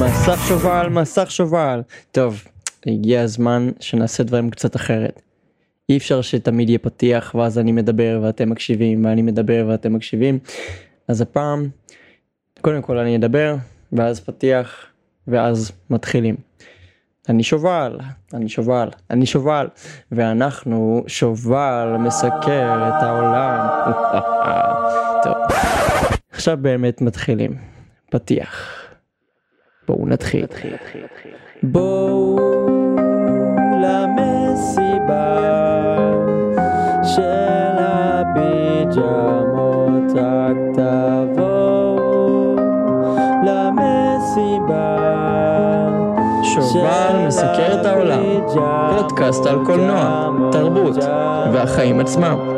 [0.00, 1.82] מסך שובל, מסך שובל.
[2.12, 2.42] טוב,
[2.86, 5.22] הגיע הזמן שנעשה דברים קצת אחרת.
[5.88, 10.38] אי אפשר שתמיד יהיה פתיח ואז אני מדבר ואתם מקשיבים ואני מדבר ואתם מקשיבים.
[11.08, 11.68] אז הפעם,
[12.60, 13.56] קודם כל אני אדבר
[13.92, 14.86] ואז פתיח
[15.28, 16.36] ואז מתחילים.
[17.28, 17.98] אני שובל,
[18.34, 19.68] אני שובל, אני שובל,
[20.12, 23.68] ואנחנו שובל מסקר את העולם.
[25.24, 25.34] טוב,
[26.30, 27.56] עכשיו באמת מתחילים.
[28.10, 28.87] פתיח.
[29.88, 30.46] בואו נתחיל.
[31.62, 32.38] בואו
[33.82, 35.38] למסיבה
[37.02, 39.02] של הפיג'מות
[40.14, 42.56] רק תבואו
[43.46, 44.96] למסיבה
[46.42, 48.22] שובל מסקר את העולם,
[48.96, 50.96] פודקאסט על קולנוע, תרבות
[51.52, 52.57] והחיים עצמם.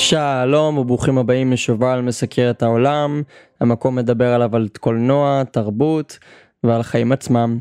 [0.00, 3.22] שלום וברוכים הבאים לשובל מסקר את העולם,
[3.60, 6.18] המקום מדבר עליו על קולנוע, תרבות
[6.64, 7.58] ועל חיים עצמם.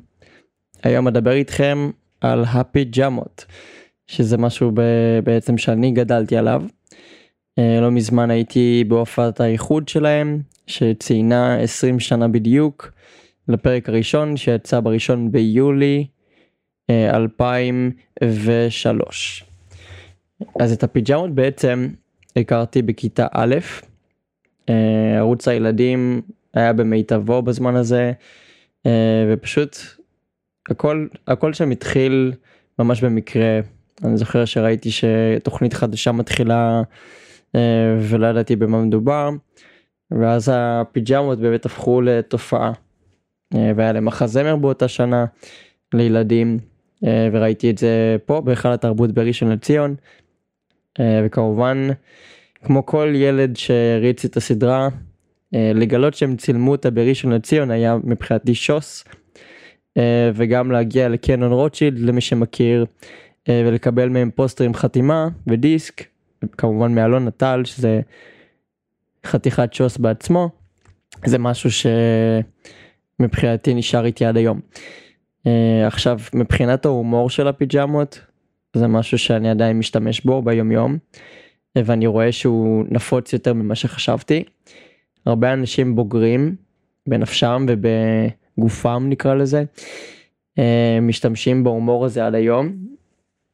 [0.83, 1.89] היום אדבר איתכם
[2.21, 3.45] על הפיג'מות,
[4.07, 6.63] שזה משהו ב- בעצם שאני גדלתי עליו.
[7.59, 12.91] אה, לא מזמן הייתי בהופעת האיחוד שלהם, שציינה 20 שנה בדיוק,
[13.47, 16.07] לפרק הראשון שיצא בראשון ביולי
[16.89, 19.45] אה, 2003.
[20.59, 21.87] אז את הפיג'מות בעצם
[22.39, 23.55] הכרתי בכיתה א',
[24.69, 26.21] אה, ערוץ הילדים
[26.53, 28.11] היה במיטבו בזמן הזה,
[28.85, 29.77] אה, ופשוט
[30.69, 32.33] הכל, הכל שם התחיל
[32.79, 33.59] ממש במקרה.
[34.03, 36.81] אני זוכר שראיתי שתוכנית חדשה מתחילה
[37.55, 39.29] אה, ולא ידעתי במה מדובר,
[40.11, 42.71] ואז הפיג'מות באמת הפכו לתופעה.
[43.75, 45.25] והיה להם מחזמר באותה שנה
[45.93, 46.59] לילדים,
[47.03, 49.95] וראיתי את זה פה בהיכל התרבות בראשון לציון.
[50.99, 51.87] וכמובן
[52.63, 54.89] כמו כל ילד שהריץ את הסדרה
[55.53, 59.03] לגלות שהם צילמו אותה בראשון לציון היה מבחינתי שוס
[60.33, 62.85] וגם להגיע לקנון רוטשילד למי שמכיר
[63.49, 66.03] ולקבל מהם פוסטר עם חתימה ודיסק
[66.57, 68.01] כמובן מאלון נטל שזה
[69.25, 70.49] חתיכת שוס בעצמו
[71.25, 71.69] זה משהו
[73.19, 74.59] שמבחינתי נשאר איתי עד היום.
[75.87, 78.19] עכשיו מבחינת ההומור של הפיג'מות
[78.75, 80.97] זה משהו שאני עדיין משתמש בו ביום יום
[81.77, 84.43] ואני רואה שהוא נפוץ יותר ממה שחשבתי.
[85.25, 86.55] הרבה אנשים בוגרים
[87.07, 89.63] בנפשם ובגופם נקרא לזה
[91.01, 92.75] משתמשים בהומור הזה עד היום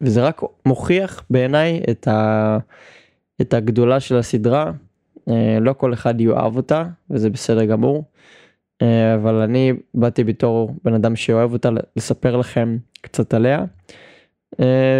[0.02, 2.58] וזה רק מוכיח בעיניי את, ה...
[3.42, 4.72] את הגדולה של הסדרה
[5.62, 8.04] לא כל אחד יאהב אותה וזה בסדר גמור
[9.16, 13.66] אבל אני באתי בתור בן אדם שאוהב אותה לספר לכם קצת עליה.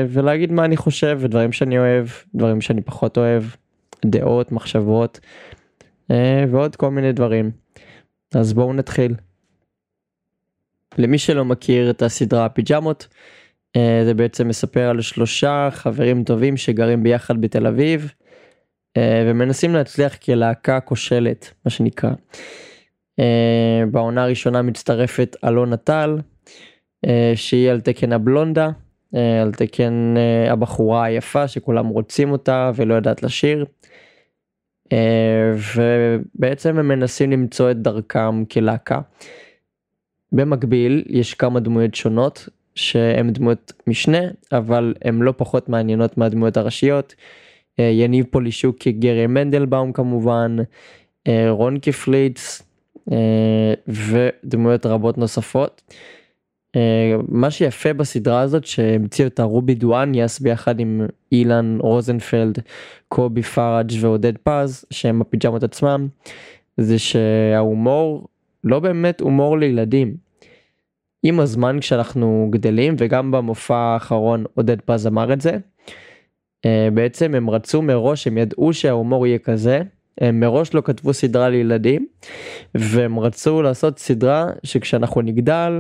[0.10, 3.44] ולהגיד מה אני חושב ודברים שאני אוהב דברים שאני פחות אוהב
[4.06, 5.20] דעות מחשבות
[6.50, 7.52] ועוד כל מיני דברים
[8.36, 9.16] אז בואו נתחיל.
[10.98, 13.08] למי שלא מכיר את הסדרה פיג'מות
[13.78, 18.12] זה בעצם מספר על שלושה חברים טובים שגרים ביחד בתל אביב
[18.98, 22.12] ומנסים להצליח כלהקה כושלת מה שנקרא.
[23.92, 26.18] בעונה הראשונה מצטרפת אלונה טל
[27.36, 28.70] שהיא על תקן הבלונדה
[29.42, 30.14] על תקן
[30.50, 33.66] הבחורה היפה שכולם רוצים אותה ולא יודעת לשיר.
[35.76, 39.02] ובעצם הם מנסים למצוא את דרכם כלהקה.
[40.32, 44.20] במקביל יש כמה דמויות שונות שהן דמויות משנה
[44.52, 47.16] אבל הן לא פחות מעניינות מהדמויות הראשיות.
[47.78, 50.56] יניב פולישוק כגרי מנדלבאום כמובן,
[51.50, 52.62] רון כפליץ
[53.88, 55.82] ודמויות רבות נוספות.
[57.28, 61.02] מה שיפה בסדרה הזאת שהמציאו את הרובי דואניאס ביחד עם
[61.32, 62.60] אילן רוזנפלד,
[63.08, 66.08] קובי פראג' ועודד פז שהם הפיג'מות עצמם
[66.78, 68.28] זה שההומור
[68.64, 70.16] לא באמת הומור לילדים.
[71.24, 75.58] עם הזמן כשאנחנו גדלים וגם במופע האחרון עודד פז אמר את זה.
[76.94, 79.82] בעצם הם רצו מראש הם ידעו שההומור יהיה כזה
[80.22, 82.08] הם מראש לא כתבו סדרה לילדים
[82.76, 85.80] והם רצו לעשות סדרה שכשאנחנו נגדל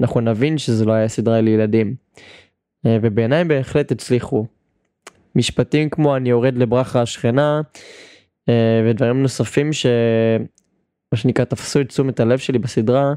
[0.00, 1.94] אנחנו נבין שזה לא היה סדרה לילדים.
[2.86, 4.46] ובעיניי בהחלט הצליחו.
[5.36, 7.60] משפטים כמו אני יורד לברכה השכנה
[8.86, 13.14] ודברים נוספים שמה שנקרא תפסו את תשומת הלב שלי בסדרה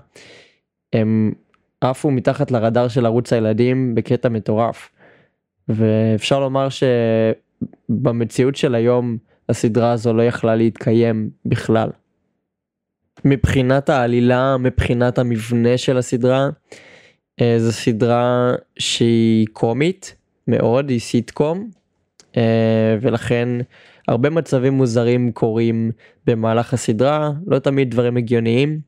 [0.93, 1.33] הם
[1.81, 4.89] עפו מתחת לרדאר של ערוץ הילדים בקטע מטורף.
[5.67, 6.67] ואפשר לומר
[7.89, 9.17] שבמציאות של היום
[9.49, 11.89] הסדרה הזו לא יכלה להתקיים בכלל.
[13.25, 16.49] מבחינת העלילה מבחינת המבנה של הסדרה
[17.57, 20.15] זו סדרה שהיא קומית
[20.47, 21.69] מאוד היא סיטקום
[23.01, 23.49] ולכן
[24.07, 25.91] הרבה מצבים מוזרים קורים
[26.27, 28.79] במהלך הסדרה לא תמיד דברים הגיוניים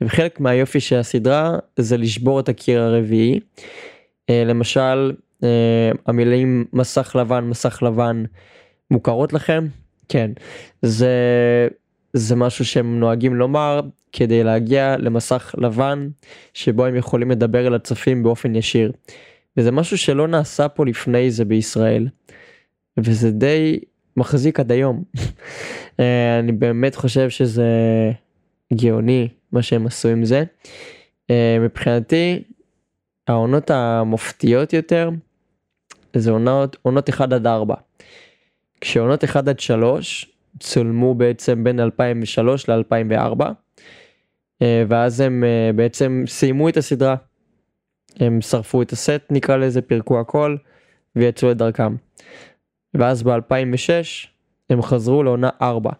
[0.00, 3.40] וחלק מהיופי של הסדרה זה לשבור את הקיר הרביעי.
[4.30, 5.12] אה, למשל
[5.44, 8.24] אה, המילים מסך לבן מסך לבן
[8.90, 9.66] מוכרות לכם?
[10.08, 10.30] כן.
[10.82, 11.10] זה
[12.18, 13.80] זה משהו שהם נוהגים לומר
[14.12, 16.08] כדי להגיע למסך לבן
[16.54, 18.92] שבו הם יכולים לדבר אל הצופים באופן ישיר.
[19.56, 22.08] וזה משהו שלא נעשה פה לפני זה בישראל.
[22.98, 23.78] וזה די
[24.16, 25.04] מחזיק עד היום.
[26.00, 27.70] אה, אני באמת חושב שזה
[28.74, 30.44] גאוני מה שהם עשו עם זה.
[31.30, 32.42] אה, מבחינתי
[33.28, 35.10] העונות המופתיות יותר
[36.16, 37.74] זה עונות, עונות 1 עד 4.
[38.80, 43.44] כשעונות 1 עד 3 צולמו בעצם בין 2003 ל-2004
[44.62, 45.44] אה, ואז הם
[45.74, 47.16] בעצם סיימו את הסדרה.
[48.20, 50.56] הם שרפו את הסט נקרא לזה פירקו הכל
[51.16, 51.96] ויצאו את דרכם.
[52.94, 54.26] ואז ב-2006
[54.70, 55.90] הם חזרו לעונה 4,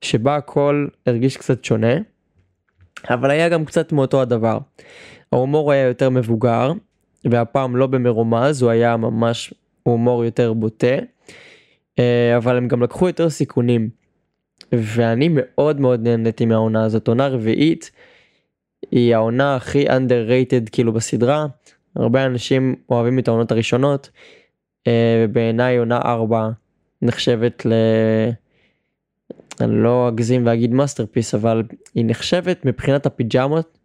[0.00, 1.94] שבה הכל הרגיש קצת שונה,
[3.10, 4.58] אבל היה גם קצת מאותו הדבר.
[5.32, 6.72] ההומור היה יותר מבוגר,
[7.24, 10.98] והפעם לא במרומז, הוא היה ממש הומור יותר בוטה, אה,
[12.36, 13.88] אבל הם גם לקחו יותר סיכונים.
[14.72, 17.90] ואני מאוד מאוד נהניתי מהעונה הזאת, עונה רביעית
[18.90, 21.46] היא העונה הכי underrated כאילו בסדרה,
[21.96, 24.10] הרבה אנשים אוהבים את העונות הראשונות,
[24.86, 26.50] אה, בעיניי עונה 4
[27.02, 27.72] נחשבת ל...
[29.60, 31.62] אני לא אגזים ואגיד masterpiece אבל
[31.94, 33.78] היא נחשבת מבחינת הפיג'מות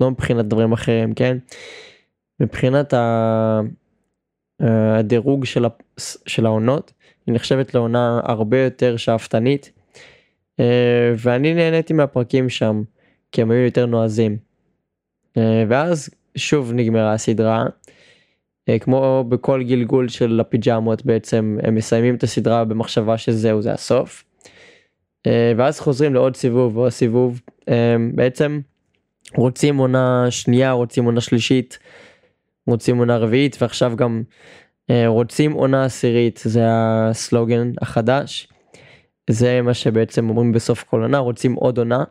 [0.00, 1.38] לא מבחינת דברים אחרים כן?
[2.40, 3.60] מבחינת ה...
[4.60, 6.92] הדירוג של, העונות
[7.32, 9.72] נחשבת לעונה הרבה יותר שאפתנית
[10.60, 12.82] אה, ואני נהניתי מהפרקים שם
[13.32, 14.36] כי הם היו יותר נועזים.
[15.36, 17.64] אה, ואז שוב נגמרה הסדרה
[18.68, 24.24] אה, כמו בכל גלגול של הפיג'מות בעצם הם מסיימים את הסדרה במחשבה שזהו זה הסוף.
[25.56, 27.40] ואז חוזרים לעוד סיבוב ועוד סיבוב
[28.14, 28.60] בעצם
[29.36, 31.78] רוצים עונה שנייה רוצים עונה שלישית
[32.66, 34.22] רוצים עונה רביעית ועכשיו גם
[35.06, 38.48] רוצים עונה עשירית זה הסלוגן החדש.
[39.30, 42.04] זה מה שבעצם אומרים בסוף כל עונה רוצים עוד עונה.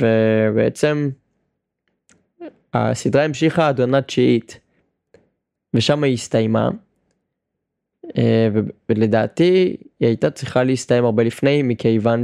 [0.00, 1.10] ובעצם
[2.74, 4.60] הסדרה המשיכה עד עונה תשיעית
[5.74, 6.70] ושם היא הסתיימה.
[8.18, 8.48] אה,
[8.88, 12.22] ולדעתי היא הייתה צריכה להסתיים הרבה לפני מכיוון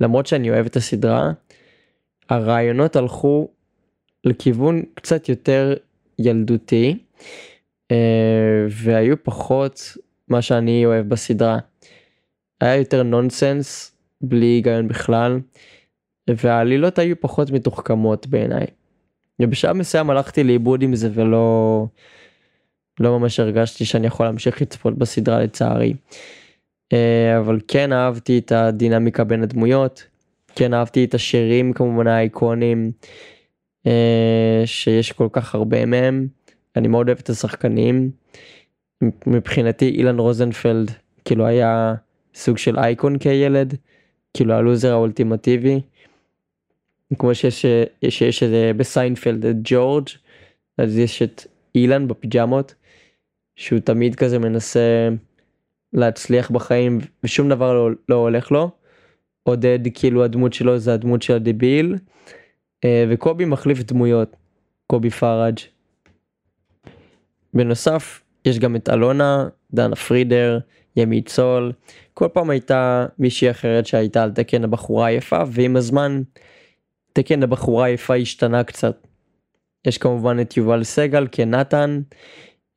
[0.00, 1.32] שלמרות שאני אוהב את הסדרה
[2.28, 3.48] הרעיונות הלכו
[4.24, 5.74] לכיוון קצת יותר
[6.18, 6.98] ילדותי
[7.90, 9.96] אה, והיו פחות
[10.28, 11.58] מה שאני אוהב בסדרה.
[12.60, 15.40] היה יותר נונסנס בלי היגיון בכלל
[16.30, 18.66] והעלילות היו פחות מתוחכמות בעיניי.
[19.40, 21.86] ובשלב מסוים הלכתי לאיבוד עם זה ולא
[23.00, 25.94] לא ממש הרגשתי שאני יכול להמשיך לצפות בסדרה לצערי.
[26.92, 30.06] אה, אבל כן אהבתי את הדינמיקה בין הדמויות,
[30.56, 32.92] כן אהבתי את השירים כמובן האיקונים
[34.64, 36.26] שיש כל כך הרבה מהם,
[36.76, 38.10] אני מאוד אוהב את השחקנים.
[39.26, 40.90] מבחינתי אילן רוזנפלד
[41.24, 41.94] כאילו היה
[42.34, 43.74] סוג של אייקון כילד,
[44.34, 45.80] כאילו הלוזר האולטימטיבי.
[47.18, 47.66] כמו שיש,
[48.08, 48.42] שיש
[48.76, 50.08] בסיינפלד את ג'ורג'
[50.78, 52.74] אז יש את אילן בפיג'מות
[53.56, 55.08] שהוא תמיד כזה מנסה
[55.92, 58.70] להצליח בחיים ושום דבר לא, לא הולך לו.
[59.42, 61.98] עודד כאילו הדמות שלו זה הדמות של הדביל אה,
[62.86, 64.36] וקובי מחליף דמויות
[64.86, 65.58] קובי פראג'.
[67.54, 70.58] בנוסף יש גם את אלונה דנה פרידר
[70.96, 71.72] ימי צול
[72.14, 76.22] כל פעם הייתה מישהי אחרת שהייתה על תקן הבחורה היפה ועם הזמן
[77.12, 79.06] תקן הבחורה היפה השתנה קצת.
[79.86, 82.00] יש כמובן את יובל סגל כנתן,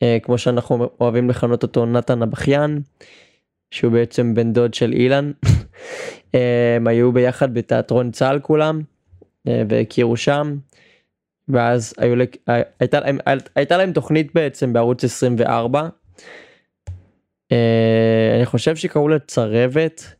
[0.04, 2.82] אה, כמו שאנחנו אוהבים לכנות אותו נתן הבכיין,
[3.72, 5.32] שהוא בעצם בן דוד של אילן.
[6.36, 8.95] אה, הם היו ביחד בתיאטרון צה"ל כולם, אה,
[9.46, 10.58] והכירו שם.
[11.48, 12.16] ואז היו,
[12.50, 13.18] אה, הייתה, להם,
[13.56, 15.90] הייתה להם תוכנית בעצם בערוץ 24.
[17.52, 20.16] אה, אני חושב שקראו לה צרבת.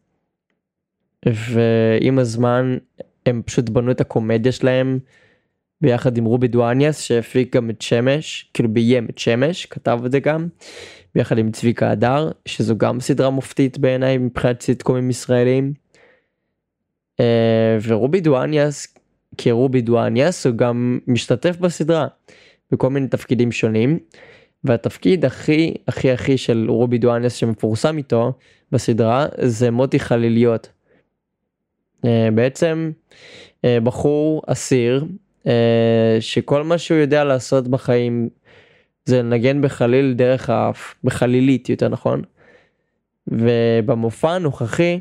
[1.26, 2.78] ועם הזמן
[3.26, 5.00] הם פשוט בנו את הקומדיה שלהם
[5.82, 10.20] ביחד עם רובי דואניאס שהפיק גם את שמש כאילו ביים את שמש כתב את זה
[10.20, 10.48] גם
[11.16, 15.74] ביחד עם צביקה הדר שזו גם סדרה מופתית בעיניי מבחינת סיטקומים ישראלים.
[17.20, 18.95] אה, ורובי דואניאס
[19.38, 22.08] כרובי דואניאס הוא גם משתתף בסדרה
[22.72, 24.00] בכל מיני תפקידים שונים
[24.64, 28.34] והתפקיד הכי הכי הכי של רובי דואניאס שמפורסם איתו
[28.72, 30.70] בסדרה זה מוטי חליליות.
[32.06, 32.92] אה, בעצם
[33.66, 35.06] אה, בחור אסיר
[35.48, 38.30] אה, שכל מה שהוא יודע לעשות בחיים
[39.06, 42.22] זה לנגן בחליל דרך האף, בחלילית יותר נכון.
[43.28, 45.00] ובמופע הנוכחי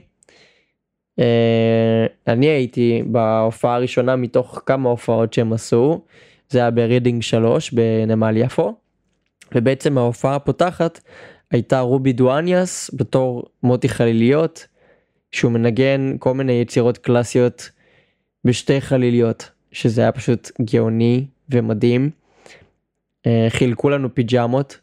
[2.26, 6.00] אני הייתי בהופעה הראשונה מתוך כמה הופעות שהם עשו,
[6.48, 8.74] זה היה ברידינג 3 בנמל יפו,
[9.54, 11.00] ובעצם ההופעה הפותחת
[11.50, 14.66] הייתה רובי דואניאס בתור מוטי חליליות,
[15.32, 17.70] שהוא מנגן כל מיני יצירות קלאסיות
[18.44, 22.10] בשתי חליליות, שזה היה פשוט גאוני ומדהים.
[23.26, 24.78] אה, חילקו לנו פיג'מות,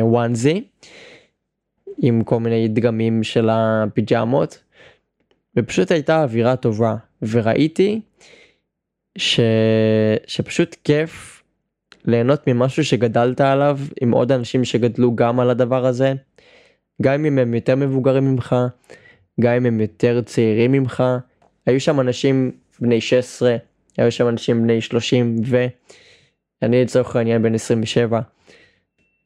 [0.00, 0.64] וואנזי,
[1.98, 4.63] עם כל מיני דגמים של הפיג'מות,
[5.56, 8.00] ופשוט הייתה אווירה טובה, וראיתי
[9.18, 9.40] ש...
[10.26, 11.42] שפשוט כיף
[12.04, 16.12] ליהנות ממשהו שגדלת עליו עם עוד אנשים שגדלו גם על הדבר הזה,
[17.02, 18.56] גם אם הם יותר מבוגרים ממך,
[19.40, 21.02] גם אם הם יותר צעירים ממך,
[21.66, 23.56] היו שם אנשים בני 16,
[23.96, 25.36] היו שם אנשים בני 30
[26.62, 28.20] ואני לצורך העניין בן 27.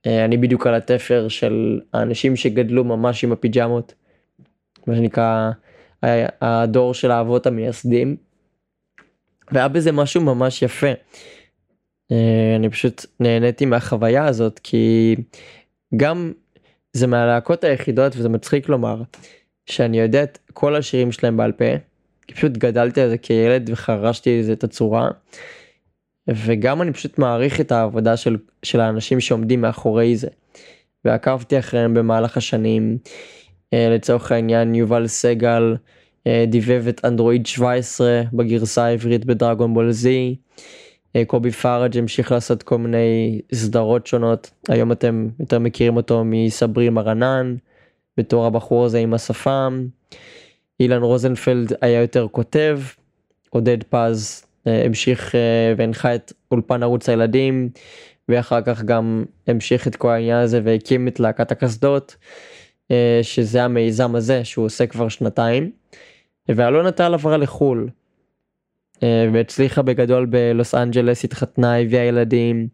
[0.06, 3.94] אה, אני בדיוק על התפר של האנשים שגדלו ממש עם הפיג'מות,
[4.87, 5.50] מה שנקרא
[6.43, 8.17] הדור של האבות המייסדים.
[9.52, 10.93] והיה בזה משהו ממש יפה.
[12.12, 15.17] אה, אני פשוט נהניתי מהחוויה הזאת כי
[15.97, 16.33] גם
[16.93, 19.02] זה מהלהקות היחידות וזה מצחיק לומר
[19.67, 21.64] שאני יודע את כל השירים שלהם בעל פה.
[22.26, 25.11] כי פשוט גדלתי על זה כילד וחרשתי לזה את הצורה.
[26.28, 30.28] וגם אני פשוט מעריך את העבודה של, של האנשים שעומדים מאחורי זה.
[31.05, 32.99] ועקבתי אחריהם במהלך השנים.
[33.75, 35.77] אה, לצורך העניין יובל סגל
[36.27, 40.37] אה, דיבב את אנדרואיד 17 בגרסה העברית בדרגון בול זי.
[41.17, 46.91] אה, קובי פארג' המשיך לעשות כל מיני סדרות שונות היום אתם יותר מכירים אותו מסברי
[46.91, 47.57] מרנן
[48.17, 49.87] בתור הבחור הזה עם השפם.
[50.81, 52.81] אילן רוזנפלד היה יותר כותב
[53.51, 55.35] עודד פז המשיך
[55.77, 57.69] והנחה את אולפן ערוץ הילדים
[58.29, 62.17] ואחר כך גם המשיך את כל העניין הזה והקים את להקת הקסדות
[63.23, 65.71] שזה המיזם הזה שהוא עושה כבר שנתיים.
[66.49, 67.88] ואלונה טל עברה לחו"ל
[69.02, 72.68] אה, והצליחה בגדול בלוס אנג'לס התחתנה הביאה ילדים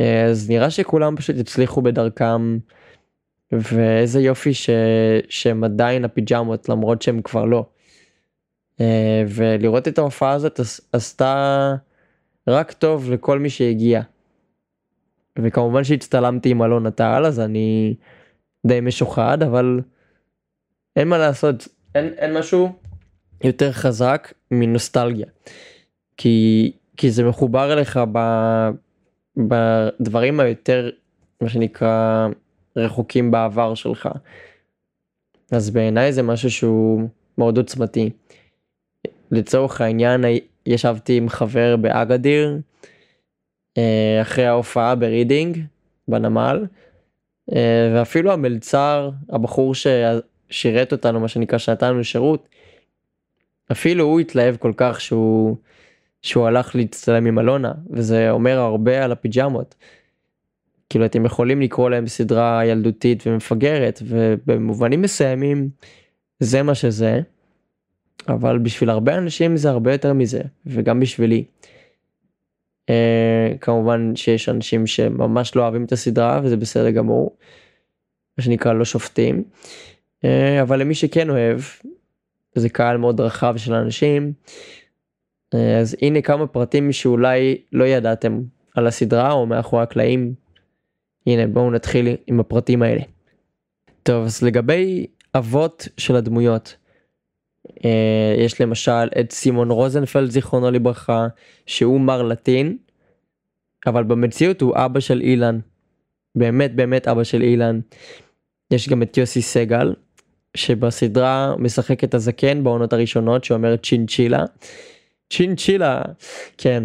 [0.00, 2.58] אה, אז נראה שכולם פשוט הצליחו בדרכם
[3.52, 4.70] ואיזה יופי ש...
[5.28, 7.66] שהם עדיין הפיג'מות למרות שהם כבר לא.
[8.80, 10.60] אה, ולראות את ההופעה הזאת
[10.92, 11.74] עשתה
[12.48, 14.02] רק טוב לכל מי שהגיע.
[15.38, 17.94] וכמובן שהצטלמתי עם אלונה טל אז אני
[18.66, 19.80] די משוחד אבל
[20.96, 22.72] אין מה לעשות אין, אין משהו
[23.44, 25.26] יותר חזק מנוסטלגיה.
[26.16, 28.18] כי, כי זה מחובר אליך ב,
[29.36, 30.90] בדברים היותר
[31.40, 32.28] מה שנקרא
[32.76, 34.08] רחוקים בעבר שלך.
[35.52, 38.10] אז בעיניי זה משהו שהוא מאוד עוצמתי.
[39.30, 40.24] לצורך העניין
[40.66, 42.58] ישבתי עם חבר באגאדיר
[43.78, 45.58] אה, אחרי ההופעה ברידינג
[46.08, 46.66] בנמל
[47.94, 49.74] ואפילו המלצר הבחור
[50.50, 52.48] שירת אותנו מה שנקרא שנתן לנו שירות.
[53.72, 55.56] אפילו הוא התלהב כל כך שהוא
[56.22, 59.74] שהוא הלך להצטלם עם אלונה וזה אומר הרבה על הפיג'מות.
[60.90, 65.68] כאילו אתם יכולים לקרוא להם סדרה ילדותית ומפגרת ובמובנים מסוימים
[66.40, 67.20] זה מה שזה.
[68.28, 71.44] אבל בשביל הרבה אנשים זה הרבה יותר מזה וגם בשבילי.
[72.90, 77.36] Uh, כמובן שיש אנשים שממש לא אוהבים את הסדרה וזה בסדר גמור.
[78.38, 79.44] מה שנקרא לא שופטים.
[80.24, 81.60] אה, אבל למי שכן אוהב,
[82.54, 84.32] זה קהל מאוד רחב של אנשים,
[85.54, 88.40] אה, אז הנה כמה פרטים שאולי לא ידעתם
[88.74, 90.34] על הסדרה או מאחורי הקלעים.
[91.26, 93.02] הנה בואו נתחיל עם הפרטים האלה.
[94.02, 96.76] טוב אז לגבי אבות של הדמויות.
[97.84, 101.26] אה, יש למשל את סימון רוזנפלד זיכרונו לברכה
[101.66, 102.76] שהוא מר לטין
[103.86, 105.58] אבל במציאות הוא אבא של אילן.
[106.34, 107.80] באמת באמת אבא של אילן.
[108.70, 109.94] יש גם את יוסי סגל
[110.56, 114.44] שבסדרה משחק את הזקן בעונות הראשונות שאומר צ'ינצ'ילה.
[115.30, 116.02] צ'ינצ'ילה
[116.58, 116.84] כן.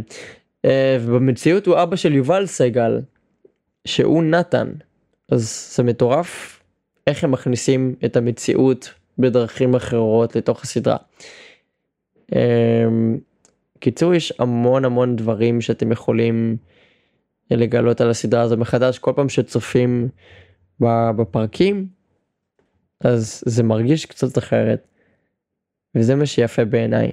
[0.66, 3.02] אה, ובמציאות הוא אבא של יובל סגל
[3.88, 4.72] שהוא נתן
[5.32, 6.60] אז זה מטורף
[7.08, 10.98] איך הם מכניסים את המציאות בדרכים אחרות לתוך הסדרה.
[12.36, 12.86] אה,
[13.80, 16.58] קיצור יש המון המון דברים שאתם יכולים
[17.52, 20.10] לגלות על הסדרה הזו מחדש כל פעם שצופים
[20.80, 21.88] בפרקים
[23.02, 24.88] אז זה מרגיש קצת אחרת.
[25.96, 27.12] וזה מה שיפה בעיניי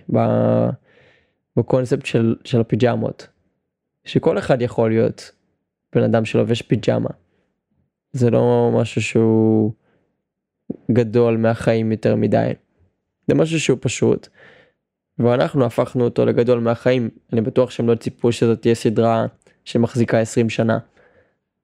[1.57, 3.29] בקונספט של, של הפיג'מות.
[4.05, 5.31] שכל אחד יכול להיות
[5.95, 7.11] בן אדם שלובש פיג'מה.
[8.13, 9.73] זה לא משהו שהוא
[10.93, 12.53] גדול מהחיים יותר מדי.
[13.29, 14.29] זה משהו שהוא פשוט.
[15.19, 17.11] ואנחנו הפכנו אותו לגדול מהחיים.
[17.33, 19.27] אני בטוח שהם לא ציפו שזאת תהיה סדרה
[19.65, 20.79] שמחזיקה 20 שנה.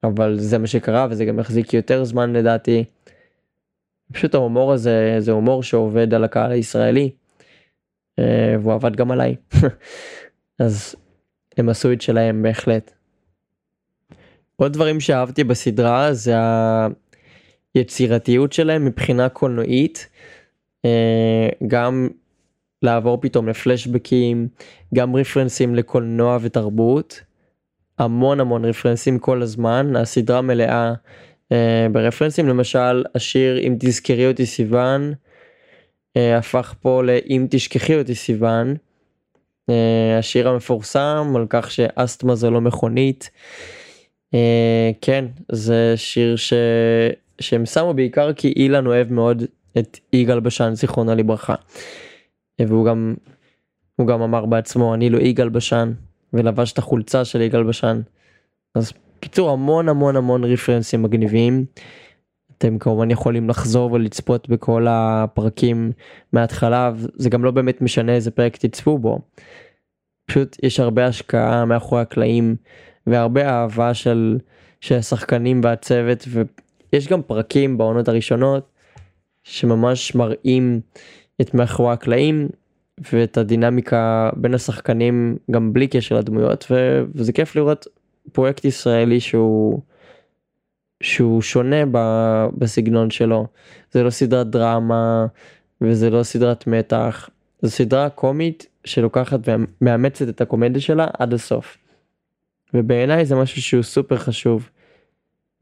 [0.05, 2.85] אבל זה מה שקרה וזה גם יחזיק יותר זמן לדעתי.
[4.13, 7.11] פשוט ההומור הזה זה הומור שעובד על הקהל הישראלי.
[8.19, 9.37] אה, והוא עבד גם עליי.
[10.65, 10.95] אז
[11.57, 12.93] הם עשו את שלהם בהחלט.
[14.57, 16.35] עוד דברים שאהבתי בסדרה זה
[17.75, 20.09] היצירתיות שלהם מבחינה קולנועית.
[20.85, 22.09] אה, גם
[22.83, 24.49] לעבור פתאום לפלשבקים,
[24.95, 27.21] גם רפרנסים לקולנוע ותרבות.
[27.99, 30.93] המון המון רפרנסים כל הזמן, הסדרה מלאה
[31.53, 35.13] אה, ברפרנסים, למשל השיר אם תזכרי אותי סיוון
[36.17, 38.75] אה, הפך פה ל"אם תשכחי אותי סיוון".
[40.19, 43.31] השיר המפורסם על כך שאסתמה זה לא מכונית.
[45.01, 46.53] כן זה שיר ש...
[47.41, 49.43] שהם שמו בעיקר כי אילן אוהב מאוד
[49.79, 51.55] את יגאל בשן זיכרונו לברכה.
[52.61, 53.15] והוא גם
[53.97, 55.93] הוא גם אמר בעצמו אני לא יגאל בשן
[56.33, 58.01] ולבש את החולצה של יגאל בשן.
[58.75, 61.65] אז קיצור המון המון המון רפרנסים מגניבים.
[62.59, 65.93] אתם כמובן יכולים לחזור ולצפות בכל הפרקים
[66.33, 69.19] מההתחלה זה גם לא באמת משנה איזה פרק תצפו בו.
[70.27, 72.57] פשוט יש הרבה השקעה מאחורי הקלעים
[73.07, 74.39] והרבה אהבה של,
[74.81, 76.29] של השחקנים והצוות
[76.93, 78.71] ויש גם פרקים בעונות הראשונות
[79.43, 80.81] שממש מראים
[81.41, 82.49] את מאחורי הקלעים
[83.13, 87.87] ואת הדינמיקה בין השחקנים גם בלי קשר לדמויות ו, וזה כיף לראות
[88.33, 89.81] פרויקט ישראלי שהוא
[91.03, 91.99] שהוא שונה ב,
[92.59, 93.47] בסגנון שלו
[93.93, 95.27] זה לא סדרת דרמה
[95.81, 97.31] וזה לא סדרת מתח
[97.63, 101.79] זו סדרה קומית שלוקחת ומאמצת את הקומדיה שלה עד הסוף.
[102.75, 104.71] ובעיניי זה משהו שהוא סופר חשוב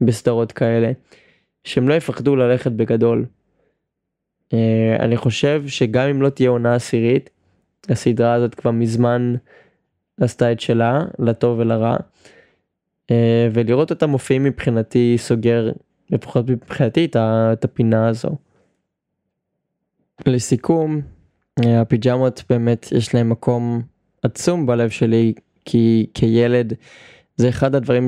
[0.01, 0.91] בסדרות כאלה
[1.63, 3.25] שהם לא יפחדו ללכת בגדול.
[4.53, 4.55] Uh,
[4.99, 7.29] אני חושב שגם אם לא תהיה עונה עשירית
[7.89, 9.35] הסדרה הזאת כבר מזמן
[10.21, 11.97] עשתה את שלה לטוב ולרע.
[13.11, 15.71] אה, ולראות אותם מופיעים מבחינתי סוגר
[16.09, 18.29] לפחות מבחינתי את הפינה הזו.
[20.25, 21.01] לסיכום
[21.65, 23.81] אה, הפיג'מות באמת יש להם מקום
[24.23, 25.33] עצום בלב שלי
[25.65, 26.73] כי כילד
[27.37, 28.07] זה אחד הדברים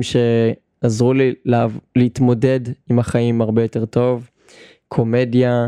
[0.82, 1.66] שעזרו לי לה,
[1.96, 4.30] להתמודד עם החיים הרבה יותר טוב
[4.88, 5.66] קומדיה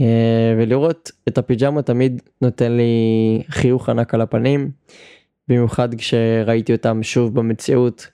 [0.00, 4.70] אה, ולראות את הפיג'מה תמיד נותן לי חיוך ענק על הפנים
[5.48, 8.06] במיוחד כשראיתי אותם שוב במציאות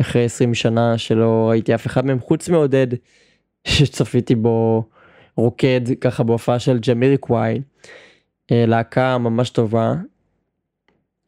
[0.00, 2.86] אחרי 20 שנה שלא ראיתי אף אחד מהם חוץ מעודד
[3.64, 4.84] שצפיתי בו
[5.36, 7.60] רוקד ככה בהופעה של ג'מירי קוואי
[8.52, 9.94] אה, להקה ממש טובה.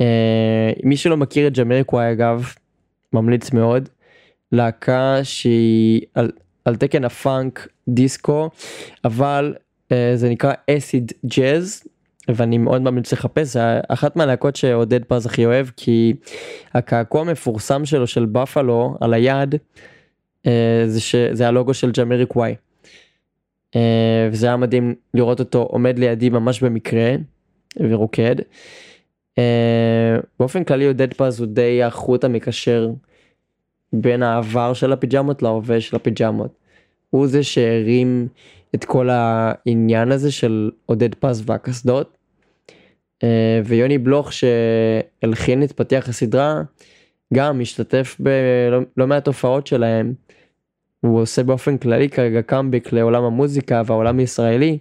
[0.01, 2.53] אה, מי שלא מכיר את ג'מירי קוואי אגב
[3.13, 3.89] ממליץ מאוד
[4.53, 6.31] להקה שהיא על,
[6.65, 8.51] על תקן הפאנק דיסקו
[9.05, 9.55] אבל
[9.93, 11.83] אה, זה נקרא אסיד ג'אז
[12.29, 16.15] ואני מאוד ממליץ לחפש זה אחת מהלהקות שעודד פז הכי אוהב כי
[16.75, 19.55] הקעקוע המפורסם שלו של בפלו על היד
[20.47, 22.55] אה, זה שזה הלוגו של ג'אמריק וואי.
[23.77, 27.15] אה, וזה היה מדהים לראות אותו עומד לידי ממש במקרה
[27.77, 28.37] ורוקד.
[29.39, 32.91] אה, באופן כללי עודד פז הוא די החוט המקשר
[33.93, 36.51] בין העבר של הפיג'מות להווה של הפיג'מות.
[37.11, 38.29] הוא זה שהרים
[38.75, 42.17] את כל העניין הזה של עודד פז והקסדות.
[43.23, 46.63] אה, ויוני בלוך שהלחין את פתיח הסדרה
[47.35, 50.15] גם משתתף בלא לא מעט הופעות שלהם.
[51.01, 54.79] הוא עושה באופן כללי כרגע קאמביק לעולם המוזיקה והעולם הישראלי.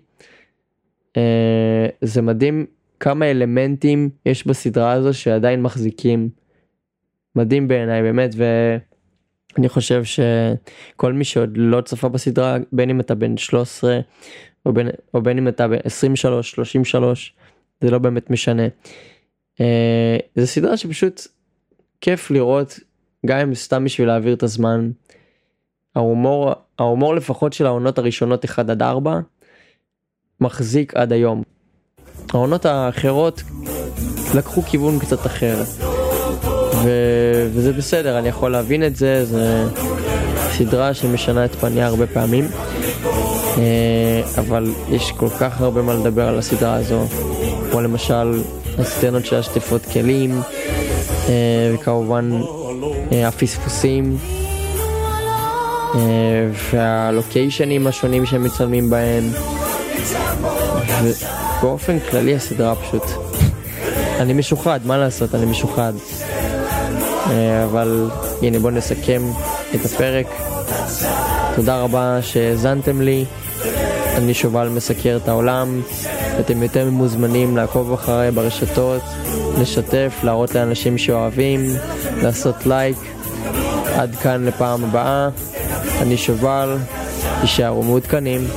[1.17, 2.65] אה, זה מדהים
[2.99, 6.29] כמה אלמנטים יש בסדרה הזו שעדיין מחזיקים.
[7.35, 8.35] מדהים בעיניי באמת
[9.55, 13.99] ואני חושב שכל מי שעוד לא צפה בסדרה בין אם אתה בן 13
[14.65, 17.33] או בין, או בין אם אתה בן 23 33
[17.81, 18.63] זה לא באמת משנה.
[19.61, 21.27] אה, זה סדרה שפשוט
[22.01, 22.79] כיף לראות
[23.25, 24.91] גם אם סתם בשביל להעביר את הזמן.
[25.95, 29.19] ההומור ההומור לפחות של העונות הראשונות 1 עד 4
[30.41, 31.43] מחזיק עד היום.
[32.33, 33.41] העונות האחרות
[34.35, 35.55] לקחו כיוון קצת אחר.
[36.83, 36.89] ו...
[37.53, 39.63] וזה בסדר אני יכול להבין את זה זה
[40.51, 42.47] סדרה שמשנה את פניה הרבה פעמים
[43.59, 47.05] אה, אבל יש כל כך הרבה מה לדבר על הסדרה הזו
[47.71, 48.41] כמו למשל
[48.77, 50.41] הסצנות של השטיפות כלים,
[51.29, 52.41] אה, וכמובן
[53.11, 54.17] אה, הפספוסים,
[56.71, 59.23] והלוקיישנים השונים שהם מצלמים בהם.
[61.61, 63.03] ובאופן כללי הסדרה פשוט,
[64.19, 65.93] אני משוחד, מה לעשות, אני משוחד.
[67.63, 68.09] אבל
[68.41, 69.21] הנה בואו נסכם
[69.75, 70.27] את הפרק.
[71.55, 73.25] תודה רבה שהאזנתם לי.
[74.17, 75.81] אני שובל מסקר את העולם.
[76.39, 79.01] אתם יותר מוזמנים לעקוב אחריי ברשתות,
[79.61, 81.65] לשתף, להראות לאנשים שאוהבים,
[82.21, 82.97] לעשות לייק.
[83.95, 85.29] עד כאן לפעם הבאה.
[86.01, 86.77] אני שובל,
[87.41, 88.47] תישארו מעודכנים.